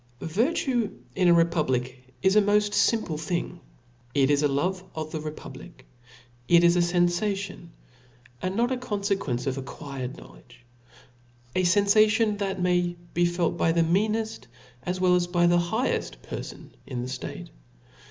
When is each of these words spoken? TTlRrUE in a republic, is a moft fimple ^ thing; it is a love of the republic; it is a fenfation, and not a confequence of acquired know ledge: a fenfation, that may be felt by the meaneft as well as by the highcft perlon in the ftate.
TTlRrUE 0.19 0.97
in 1.15 1.27
a 1.27 1.33
republic, 1.35 2.11
is 2.23 2.35
a 2.35 2.41
moft 2.41 2.71
fimple 2.71 3.17
^ 3.17 3.19
thing; 3.19 3.59
it 4.15 4.31
is 4.31 4.41
a 4.41 4.47
love 4.47 4.83
of 4.95 5.11
the 5.11 5.21
republic; 5.21 5.85
it 6.47 6.63
is 6.63 6.75
a 6.75 6.79
fenfation, 6.79 7.67
and 8.41 8.55
not 8.55 8.71
a 8.71 8.77
confequence 8.77 9.45
of 9.45 9.59
acquired 9.59 10.17
know 10.17 10.31
ledge: 10.31 10.65
a 11.55 11.61
fenfation, 11.61 12.39
that 12.39 12.59
may 12.59 12.95
be 13.13 13.25
felt 13.27 13.57
by 13.57 13.71
the 13.71 13.83
meaneft 13.83 14.47
as 14.81 14.99
well 14.99 15.13
as 15.13 15.27
by 15.27 15.45
the 15.45 15.59
highcft 15.59 16.17
perlon 16.23 16.71
in 16.87 17.03
the 17.03 17.07
ftate. 17.07 17.49